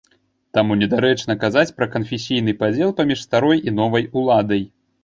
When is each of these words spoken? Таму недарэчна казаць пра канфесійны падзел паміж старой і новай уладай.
Таму 0.57 0.77
недарэчна 0.79 1.35
казаць 1.45 1.75
пра 1.81 1.89
канфесійны 1.97 2.59
падзел 2.65 2.99
паміж 3.03 3.23
старой 3.29 3.67
і 3.71 3.79
новай 3.83 4.13
уладай. 4.21 4.71